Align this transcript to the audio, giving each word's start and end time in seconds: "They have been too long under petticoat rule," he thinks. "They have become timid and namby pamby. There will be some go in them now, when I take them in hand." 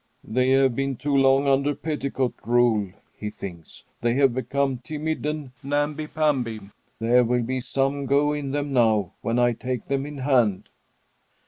"They 0.23 0.49
have 0.49 0.75
been 0.75 0.95
too 0.95 1.15
long 1.15 1.47
under 1.47 1.75
petticoat 1.75 2.33
rule," 2.43 2.91
he 3.15 3.29
thinks. 3.29 3.83
"They 4.01 4.15
have 4.15 4.33
become 4.33 4.79
timid 4.79 5.27
and 5.27 5.51
namby 5.61 6.07
pamby. 6.07 6.59
There 6.97 7.23
will 7.23 7.43
be 7.43 7.59
some 7.59 8.07
go 8.07 8.33
in 8.33 8.49
them 8.49 8.73
now, 8.73 9.13
when 9.21 9.37
I 9.37 9.53
take 9.53 9.85
them 9.85 10.07
in 10.07 10.17
hand." 10.17 10.69